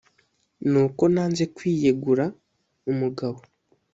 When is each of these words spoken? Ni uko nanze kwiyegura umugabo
Ni 0.69 0.77
uko 0.85 1.03
nanze 1.13 1.43
kwiyegura 1.55 2.25
umugabo 2.91 3.39